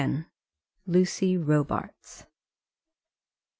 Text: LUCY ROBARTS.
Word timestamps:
LUCY 0.87 1.37
ROBARTS. 1.37 2.25